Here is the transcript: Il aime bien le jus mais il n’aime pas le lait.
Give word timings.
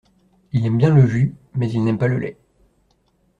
Il 0.51 0.65
aime 0.65 0.79
bien 0.79 0.91
le 0.95 1.05
jus 1.05 1.35
mais 1.53 1.69
il 1.69 1.83
n’aime 1.83 1.99
pas 1.99 2.07
le 2.07 2.17
lait. 2.17 2.35